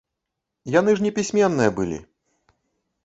Яны 0.79 0.95
ж 0.99 1.05
непісьменныя 1.07 1.75
былі! 1.81 1.99